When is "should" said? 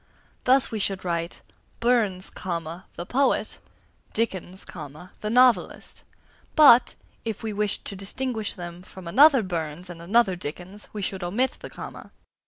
0.79-1.05, 11.03-11.23